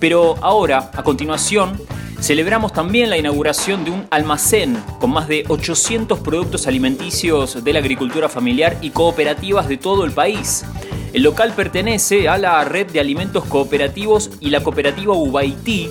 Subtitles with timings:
[0.00, 1.80] Pero ahora, a continuación,
[2.20, 7.80] celebramos también la inauguración de un almacén con más de 800 productos alimenticios de la
[7.80, 10.64] agricultura familiar y cooperativas de todo el país.
[11.12, 15.88] El local pertenece a la red de alimentos cooperativos y la cooperativa Ubaití.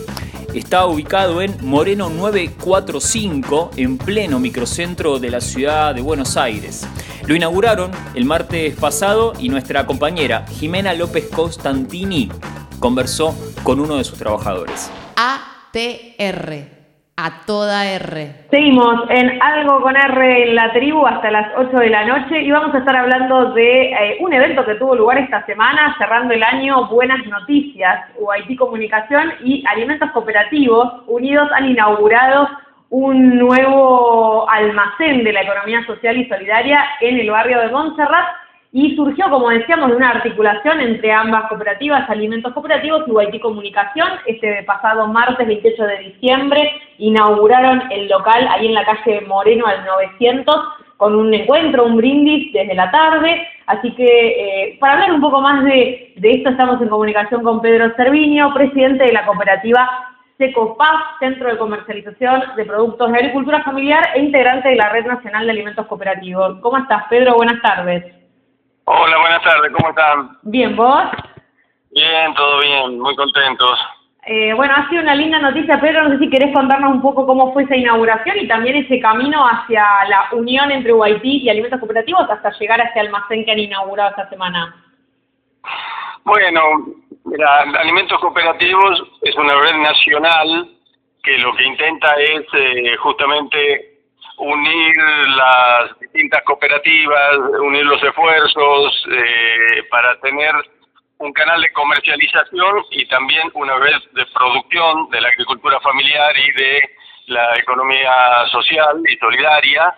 [0.54, 6.88] Está ubicado en Moreno 945, en pleno microcentro de la ciudad de Buenos Aires.
[7.26, 12.30] Lo inauguraron el martes pasado y nuestra compañera Jimena López Constantini
[12.80, 13.36] conversó
[13.68, 14.89] con uno de sus trabajadores.
[15.18, 16.53] ATR
[17.17, 18.48] a toda R.
[18.49, 22.49] Seguimos en Algo con R en la tribu hasta las 8 de la noche y
[22.49, 26.44] vamos a estar hablando de eh, un evento que tuvo lugar esta semana, cerrando el
[26.44, 32.47] año Buenas Noticias, UIT Comunicación y Alimentos Cooperativos Unidos han inaugurado
[32.89, 38.95] un nuevo almacén de la economía social y solidaria en el barrio de Montserrat y
[38.95, 44.09] surgió, como decíamos, de una articulación entre ambas cooperativas, Alimentos Cooperativos y Guaití Comunicación.
[44.25, 49.86] Este pasado martes 28 de diciembre inauguraron el local ahí en la calle Moreno al
[49.86, 50.55] 900
[50.97, 53.47] con un encuentro, un brindis desde la tarde.
[53.67, 57.94] Así que eh, para hablar un poco más de, esto estamos en comunicación con Pedro
[57.95, 59.89] Cerviño, presidente de la cooperativa
[60.38, 65.45] SECOPAF, Centro de Comercialización de Productos de Agricultura Familiar e integrante de la Red Nacional
[65.45, 66.59] de Alimentos Cooperativos.
[66.61, 67.36] ¿Cómo estás, Pedro?
[67.36, 68.17] Buenas tardes.
[68.89, 70.38] Hola, buenas tardes, ¿cómo están?
[70.43, 71.03] Bien, ¿vos?
[71.91, 73.77] Bien, todo bien, muy contentos.
[74.25, 76.03] Eh, bueno, ha sido una linda noticia, Pedro.
[76.03, 79.45] No sé si querés contarnos un poco cómo fue esa inauguración y también ese camino
[79.45, 83.59] hacia la unión entre UIT y alimentos cooperativos hasta llegar a ese almacén que han
[83.59, 84.73] inaugurado esta semana.
[86.23, 86.61] Bueno,
[87.25, 90.69] mira, Alimentos Cooperativos es una red nacional
[91.23, 93.97] que lo que intenta es eh, justamente
[94.38, 94.95] unir
[95.35, 100.53] las distintas cooperativas, unir los esfuerzos eh, para tener
[101.19, 106.52] un canal de comercialización y también una red de producción de la agricultura familiar y
[106.52, 106.89] de
[107.27, 109.95] la economía social y solidaria.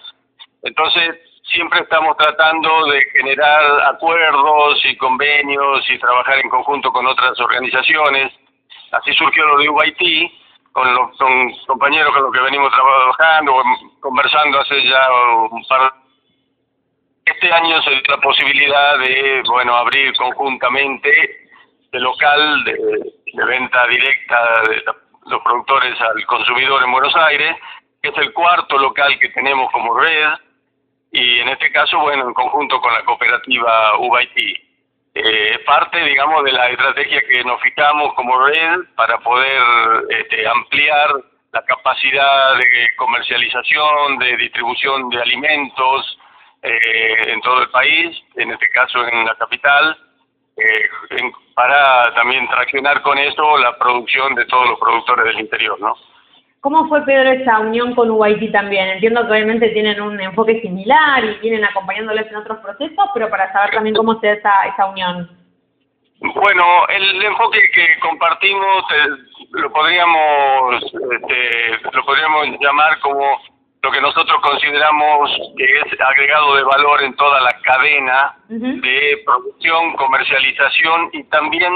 [0.64, 1.20] Entonces,
[1.52, 8.32] siempre estamos tratando de generar acuerdos y convenios y trabajar en conjunto con otras organizaciones.
[8.92, 10.32] Así surgió lo de UIT,
[10.72, 11.18] con los
[11.66, 13.64] compañeros con los que venimos trabajando,
[14.00, 15.10] conversando hace ya
[15.52, 15.94] un par
[17.26, 21.48] este año se dio la posibilidad de bueno abrir conjuntamente
[21.92, 24.84] el local de, de, venta directa de
[25.28, 27.56] los productores al consumidor en Buenos Aires,
[28.02, 30.30] que es el cuarto local que tenemos como red,
[31.12, 34.69] y en este caso, bueno, en conjunto con la cooperativa UBIT
[35.16, 39.62] eh, parte, digamos, de la estrategia que nos fijamos como red para poder
[40.10, 41.10] este, ampliar
[41.52, 46.20] la capacidad de comercialización, de distribución de alimentos
[46.62, 49.98] eh, en todo el país, en este caso en la capital,
[50.58, 50.90] eh,
[51.56, 55.96] para también traccionar con eso la producción de todos los productores del interior, ¿no?
[56.62, 58.90] ¿Cómo fue, Pedro, esa unión con UIT también?
[58.90, 63.52] Entiendo que obviamente tienen un enfoque similar y vienen acompañándoles en otros procesos, pero para
[63.54, 65.30] saber también cómo se esa, esa unión.
[66.20, 69.08] Bueno, el enfoque que compartimos eh,
[69.52, 73.40] lo podríamos este, lo podríamos llamar como
[73.82, 79.96] lo que nosotros consideramos que es agregado de valor en toda la cadena de producción,
[79.96, 81.74] comercialización y también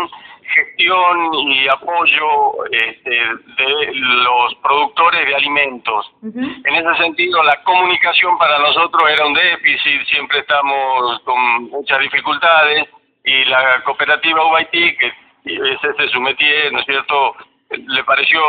[0.54, 6.12] gestión y apoyo este, de los productores de alimentos.
[6.22, 12.88] En ese sentido, la comunicación para nosotros era un déficit, siempre estamos con muchas dificultades
[13.24, 15.08] y la cooperativa UIT, que
[15.46, 17.36] es este su métier, ¿no es cierto?,
[17.70, 18.40] le pareció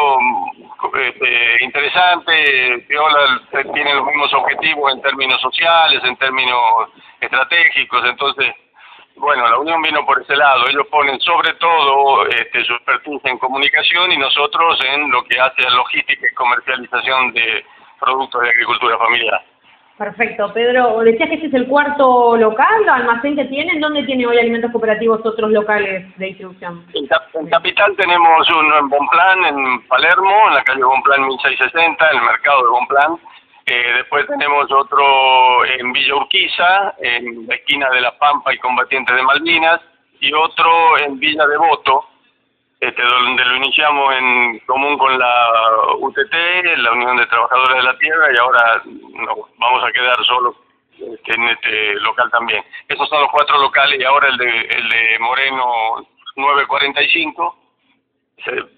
[0.95, 6.91] este, interesante, Viola tiene los mismos objetivos en términos sociales, en términos
[7.21, 8.55] estratégicos, entonces
[9.17, 10.69] bueno, la unión vino por ese lado.
[10.69, 15.67] Ellos ponen sobre todo este, su expertise en comunicación y nosotros en lo que hace
[15.67, 17.65] a logística y comercialización de
[18.01, 19.54] productos de agricultura familiar.
[19.97, 20.53] Perfecto.
[20.53, 23.81] Pedro, decías que este es el cuarto local, almacén que tienen.
[23.81, 26.85] ¿Dónde tiene hoy alimentos cooperativos otros locales de distribución?
[26.95, 27.07] En,
[27.49, 32.63] Capital tenemos uno en Bonplan, en Palermo, en la calle Bonplan 1660, en el mercado
[32.63, 33.19] de Bonplan
[33.67, 39.17] eh, después tenemos otro en Villa Urquiza, en la esquina de La Pampa y Combatientes
[39.17, 39.81] de Malvinas,
[40.21, 42.05] y otro en Villa Devoto,
[42.81, 45.51] este, donde lo iniciamos en común con la
[45.99, 46.35] UTT,
[46.79, 50.57] la Unión de Trabajadores de la Tierra, y ahora nos vamos a quedar solos
[50.93, 52.63] este, en este local también.
[52.89, 56.07] Esos son los cuatro locales y ahora el de, el de Moreno
[56.37, 57.57] 945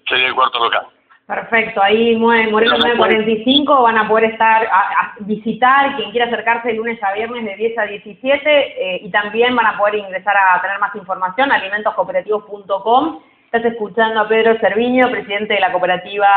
[0.07, 0.87] sería el cuarto local.
[1.27, 7.03] Perfecto, ahí Moreno 945 van a poder estar a, visitar quien quiera acercarse de lunes
[7.03, 10.79] a viernes de 10 a 17 eh, y también van a poder ingresar a tener
[10.79, 13.19] más información alimentoscooperativos.com.
[13.57, 16.27] Estás escuchando a Pedro Cerviño, presidente de la cooperativa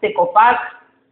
[0.00, 0.60] Secopac,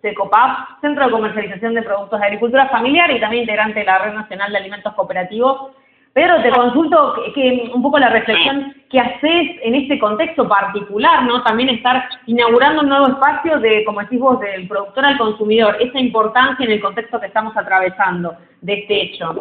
[0.00, 4.14] Secopap, Centro de Comercialización de Productos de Agricultura Familiar y también integrante de la Red
[4.14, 5.72] Nacional de Alimentos Cooperativos.
[6.12, 11.42] Pedro, te consulto que, un poco la reflexión que haces en este contexto particular, ¿no?
[11.42, 15.98] También estar inaugurando un nuevo espacio de, como decís vos, del productor al consumidor, esa
[15.98, 19.34] importancia en el contexto que estamos atravesando de este hecho.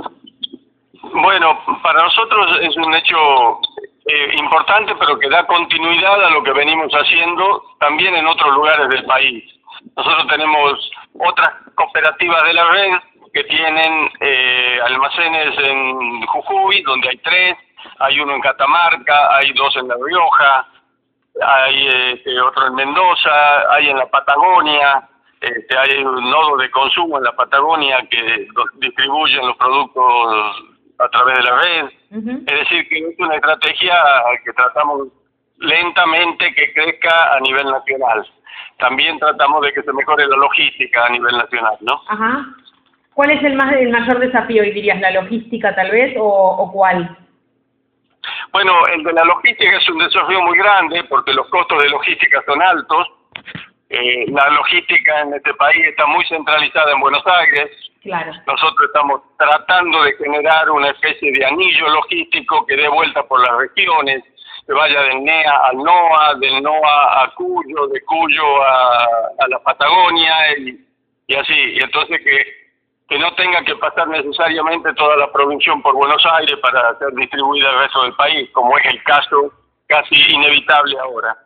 [1.13, 3.59] Bueno, para nosotros es un hecho
[4.07, 8.87] eh, importante, pero que da continuidad a lo que venimos haciendo también en otros lugares
[8.89, 9.43] del país.
[9.95, 12.93] Nosotros tenemos otras cooperativas de la red
[13.33, 17.57] que tienen eh, almacenes en Jujuy, donde hay tres,
[17.99, 20.67] hay uno en Catamarca, hay dos en La Rioja,
[21.45, 25.07] hay este, otro en Mendoza, hay en la Patagonia,
[25.41, 31.37] este, hay un nodo de consumo en la Patagonia que distribuyen los productos a través
[31.37, 31.85] de la red.
[32.47, 33.95] Es decir, que es una estrategia
[34.43, 35.07] que tratamos
[35.57, 38.25] lentamente que crezca a nivel nacional.
[38.77, 42.01] También tratamos de que se mejore la logística a nivel nacional, ¿no?
[42.07, 42.45] Ajá.
[43.13, 46.71] ¿Cuál es el, más, el mayor desafío, y dirías, la logística tal vez, o, o
[46.71, 47.17] cuál?
[48.51, 52.43] Bueno, el de la logística es un desafío muy grande porque los costos de logística
[52.45, 53.07] son altos.
[53.89, 57.71] Eh, la logística en este país está muy centralizada en Buenos Aires.
[58.45, 63.57] Nosotros estamos tratando de generar una especie de anillo logístico que dé vuelta por las
[63.57, 64.23] regiones,
[64.65, 70.57] que vaya del NEA al NOA, del NOA a Cuyo, de Cuyo a, la Patagonia
[70.57, 70.85] y,
[71.27, 71.53] y así.
[71.53, 72.67] Y entonces que
[73.07, 77.69] que no tenga que pasar necesariamente toda la provincia por Buenos Aires para ser distribuida
[77.69, 79.53] al resto del país, como es el caso
[79.87, 81.37] casi inevitable ahora.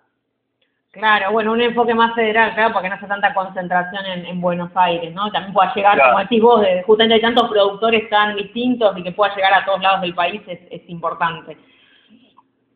[0.91, 5.13] Claro, bueno, un enfoque más federal, claro, porque no hace tanta concentración en, Buenos Aires,
[5.13, 5.31] ¿no?
[5.31, 9.13] También pueda llegar, como decís vos, de, justamente hay tantos productores tan distintos y que
[9.13, 11.57] pueda llegar a todos lados del país es, es importante.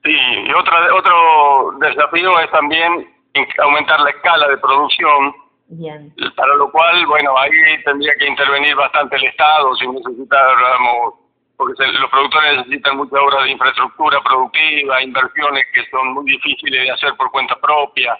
[0.03, 3.13] Sí, y otro, otro desafío es también
[3.59, 5.33] aumentar la escala de producción
[5.67, 6.13] Bien.
[6.35, 7.51] Para lo cual, bueno, ahí
[7.83, 11.15] tendría que intervenir bastante el Estado si necesitáramos,
[11.57, 16.91] porque los productores necesitan muchas obras de infraestructura productiva, inversiones que son muy difíciles de
[16.91, 18.17] hacer por cuenta propia.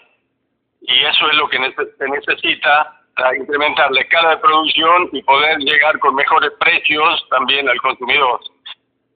[0.81, 5.57] Y eso es lo que se necesita para incrementar la escala de producción y poder
[5.59, 8.39] llegar con mejores precios también al consumidor.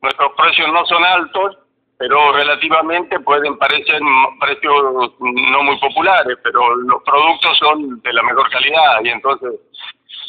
[0.01, 1.57] Nuestros precios no son altos,
[1.97, 4.01] pero relativamente pueden parecer
[4.39, 9.51] precios no muy populares, pero los productos son de la mejor calidad y entonces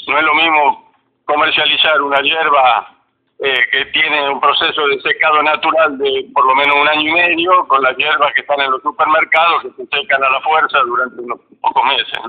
[0.09, 0.93] no es lo mismo
[1.27, 3.00] comercializar una hierba
[3.43, 7.13] eh, que tiene un proceso de secado natural de por lo menos un año y
[7.13, 10.79] medio con las hierbas que están en los supermercados que se secan a la fuerza
[10.81, 12.21] durante unos pocos meses.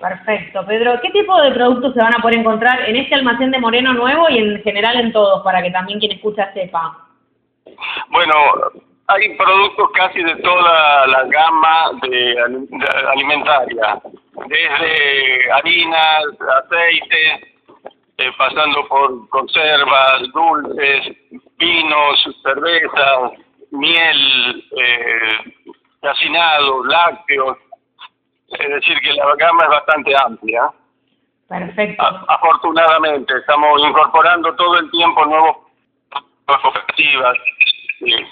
[0.00, 0.66] Perfecto.
[0.66, 3.94] Pedro, ¿qué tipo de productos se van a poder encontrar en este almacén de Moreno
[3.94, 6.98] Nuevo y en general en todos, para que también quien escucha sepa?
[8.10, 8.34] Bueno,
[9.08, 12.68] hay productos casi de toda la gama de,
[13.10, 14.00] alimentaria,
[14.48, 16.24] desde harinas,
[16.64, 17.55] aceites,
[18.18, 21.16] eh, pasando por conservas, dulces,
[21.58, 23.32] vinos, cervezas,
[23.70, 25.54] miel, eh,
[26.86, 27.58] lácteos.
[28.48, 30.70] Es decir, que la gama es bastante amplia.
[31.48, 32.02] Perfecto.
[32.26, 35.56] afortunadamente, estamos incorporando todo el tiempo nuevos
[36.44, 37.36] cooperativas
[38.00, 38.30] que,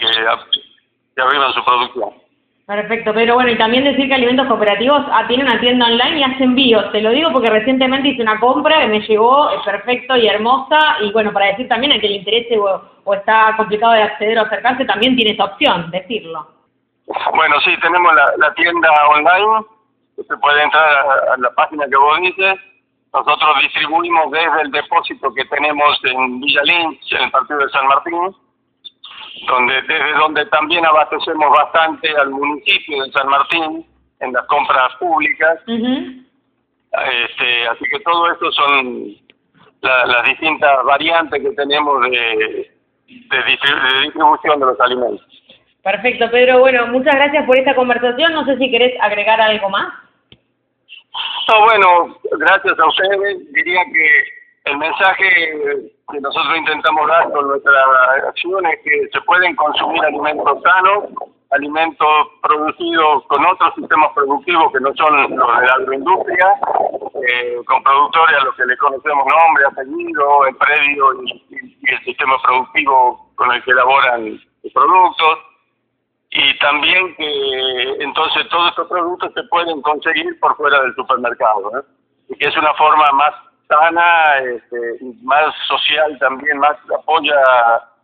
[1.14, 2.23] que arriban su producción.
[2.66, 6.22] Perfecto, pero bueno, y también decir que Alimentos Cooperativos ah, tiene una tienda online y
[6.22, 6.90] hace envíos.
[6.92, 10.96] Te lo digo porque recientemente hice una compra que me llegó es perfecto y hermosa.
[11.02, 14.42] Y bueno, para decir también a que le interese o, está complicado de acceder o
[14.42, 16.48] acercarse, también tiene esa opción, decirlo.
[17.34, 19.66] Bueno, sí, tenemos la, tienda online.
[20.16, 22.54] Se puede entrar a, a la página que vos dices
[23.14, 27.86] nosotros distribuimos desde el depósito que tenemos en Villa Lynch, en el partido de San
[27.86, 28.34] Martín,
[29.46, 33.86] donde desde donde también abastecemos bastante al municipio de San Martín
[34.20, 35.60] en las compras públicas.
[35.66, 39.16] este, así que todo esto son
[39.82, 42.70] las distintas variantes que tenemos de,
[43.06, 43.44] de,
[44.02, 45.26] distribución de los alimentos.
[45.82, 46.60] Perfecto, Pedro.
[46.60, 48.32] Bueno, muchas gracias por esta conversación.
[48.32, 49.92] No sé si querés agregar algo más.
[51.48, 53.52] No, bueno, gracias a ustedes.
[53.52, 54.08] Diría que
[54.64, 55.28] el mensaje
[56.10, 57.72] que nosotros intentamos dar con nuestra
[58.28, 61.04] acción es que se pueden consumir alimentos sanos,
[61.50, 66.46] alimentos producidos con otros sistemas productivos que no son los de la agroindustria,
[67.28, 71.44] eh, con productores a los que le conocemos nombre, apellido, el predio y,
[71.86, 75.38] el sistema productivo con el que elaboran los productos
[76.30, 81.82] y también que entonces todos estos productos se pueden conseguir por fuera del supermercado, ¿eh?
[82.30, 83.34] y que es una forma más
[83.68, 87.36] sana, este, más social también, más apoya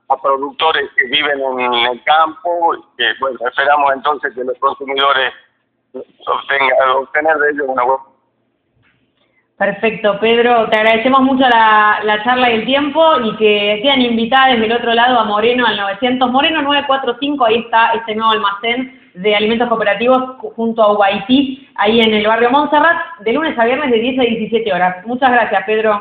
[0.09, 5.33] a productores que viven en el campo, que bueno, esperamos entonces que los consumidores
[5.93, 8.05] obtengan obtener de ellos una buena
[9.61, 14.59] Perfecto, Pedro, te agradecemos mucho la, la, charla y el tiempo y que quedan invitadas
[14.59, 19.35] del otro lado a Moreno al 900, Moreno 945, ahí está este nuevo almacén de
[19.35, 23.99] alimentos cooperativos junto a Ubaití, ahí en el barrio Montserrat, de lunes a viernes de
[23.99, 25.07] 10 a 17 horas.
[25.07, 26.01] Muchas gracias, Pedro.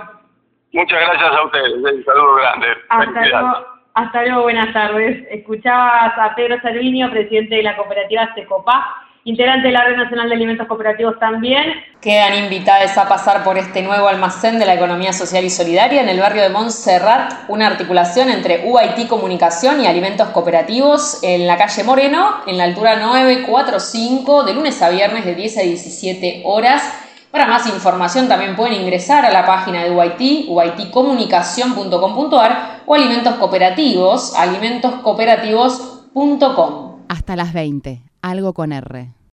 [0.72, 2.68] Muchas gracias a ustedes, un saludo grande.
[2.90, 5.28] Hasta luego, hasta luego, buenas tardes.
[5.32, 8.96] Escuchabas a Pedro Salvinio, presidente de la cooperativa Secopá
[9.30, 11.64] integrante de la Red Nacional de Alimentos Cooperativos también.
[12.02, 16.10] Quedan invitadas a pasar por este nuevo almacén de la economía social y solidaria en
[16.10, 21.84] el barrio de Montserrat, una articulación entre UIT Comunicación y Alimentos Cooperativos en la calle
[21.84, 27.06] Moreno, en la altura 945, de lunes a viernes de 10 a 17 horas.
[27.32, 34.36] Para más información también pueden ingresar a la página de UIT, uitcomunicación.com.ar o Alimentos Cooperativos,
[34.36, 36.90] alimentoscooperativos.com.
[37.08, 39.19] Hasta las 20 algo con R.